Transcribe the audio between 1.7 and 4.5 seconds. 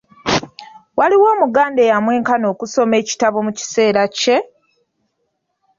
eyamwenkana okusoma ebitabo mu kiseera kye?